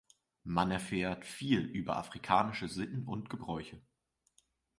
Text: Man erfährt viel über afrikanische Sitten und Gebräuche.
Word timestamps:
Man 0.45 0.71
erfährt 0.71 1.25
viel 1.27 1.59
über 1.59 1.95
afrikanische 1.97 2.67
Sitten 2.67 3.05
und 3.05 3.29
Gebräuche. 3.29 3.83